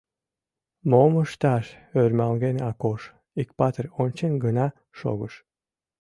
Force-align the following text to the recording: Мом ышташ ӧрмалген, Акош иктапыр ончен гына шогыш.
Мом 0.89 1.13
ышташ 1.23 1.65
ӧрмалген, 2.01 2.57
Акош 2.69 3.01
иктапыр 3.41 3.85
ончен 4.01 4.33
гына 4.43 4.67
шогыш. 4.99 5.33